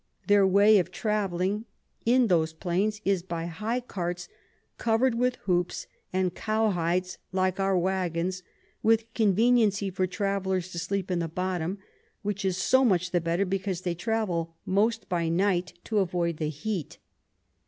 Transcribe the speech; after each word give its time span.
Their 0.25 0.47
way 0.47 0.79
of 0.79 0.89
travelling 0.89 1.65
in 2.07 2.25
those 2.25 2.53
Plains 2.53 3.01
is 3.05 3.21
by 3.21 3.45
high 3.45 3.81
Carts 3.81 4.29
cover'd 4.79 5.13
with 5.13 5.35
Hoops 5.43 5.85
and 6.11 6.33
Cows 6.33 6.73
Hides 6.73 7.19
like 7.31 7.59
our 7.59 7.77
Waggons, 7.77 8.41
with 8.81 9.13
Conveniency 9.13 9.91
for 9.91 10.07
Travellers 10.07 10.71
to 10.71 10.79
sleep 10.79 11.11
in 11.11 11.19
the 11.19 11.27
bottom; 11.27 11.77
which 12.23 12.43
is 12.43 12.57
so 12.57 12.83
much 12.83 13.11
the 13.11 13.21
better, 13.21 13.45
because 13.45 13.81
they 13.81 13.93
travel 13.93 14.55
most 14.65 15.07
by 15.07 15.29
night 15.29 15.73
to 15.83 15.99
avoid 15.99 16.37
the 16.37 16.49
Heat. 16.49 16.97